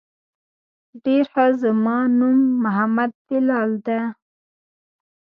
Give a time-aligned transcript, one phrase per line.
[1.03, 4.03] ډېر ښه زما نوم محمد بلال ديه.